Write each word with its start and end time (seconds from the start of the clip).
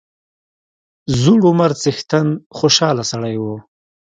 زوړ 1.21 1.39
عمر 1.49 1.71
څښتن 1.81 2.27
خوشاله 2.57 3.03
سړی 3.11 3.35
وو. 3.41 3.55